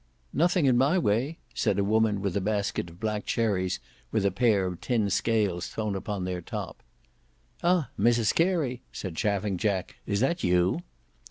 "Nothing 0.33 0.65
in 0.65 0.79
my 0.79 0.97
way?" 0.97 1.37
said 1.53 1.77
a 1.77 1.83
woman 1.83 2.23
with 2.23 2.35
a 2.35 2.41
basket 2.41 2.89
of 2.89 2.99
black 2.99 3.23
cherries 3.23 3.79
with 4.11 4.25
a 4.25 4.31
pair 4.31 4.65
of 4.65 4.81
tin 4.81 5.11
scales 5.11 5.67
thrown 5.67 5.95
upon 5.95 6.25
their 6.25 6.41
top. 6.41 6.81
"Ah! 7.61 7.91
Mrs 7.99 8.33
Carey," 8.33 8.81
said 8.91 9.15
Chaffing 9.15 9.57
Jack, 9.59 9.97
"is 10.07 10.19
that 10.21 10.43
you?" 10.43 10.81